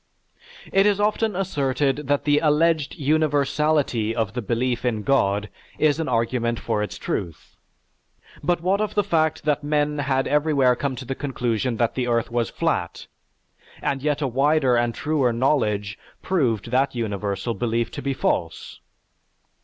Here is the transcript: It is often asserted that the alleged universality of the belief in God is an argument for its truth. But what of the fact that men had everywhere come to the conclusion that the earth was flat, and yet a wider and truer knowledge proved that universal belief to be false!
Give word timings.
It 0.73 0.87
is 0.87 0.99
often 0.99 1.35
asserted 1.35 2.07
that 2.07 2.23
the 2.23 2.39
alleged 2.39 2.95
universality 2.95 4.15
of 4.15 4.33
the 4.33 4.41
belief 4.41 4.83
in 4.83 5.03
God 5.03 5.47
is 5.77 5.99
an 5.99 6.09
argument 6.09 6.59
for 6.59 6.81
its 6.81 6.97
truth. 6.97 7.55
But 8.43 8.61
what 8.61 8.81
of 8.81 8.95
the 8.95 9.03
fact 9.03 9.43
that 9.43 9.63
men 9.63 9.99
had 9.99 10.27
everywhere 10.27 10.75
come 10.75 10.95
to 10.95 11.05
the 11.05 11.13
conclusion 11.13 11.77
that 11.77 11.93
the 11.93 12.07
earth 12.07 12.31
was 12.31 12.49
flat, 12.49 13.05
and 13.79 14.01
yet 14.01 14.23
a 14.23 14.27
wider 14.27 14.75
and 14.75 14.95
truer 14.95 15.31
knowledge 15.31 15.99
proved 16.23 16.71
that 16.71 16.95
universal 16.95 17.53
belief 17.53 17.91
to 17.91 18.01
be 18.01 18.15
false! 18.15 18.79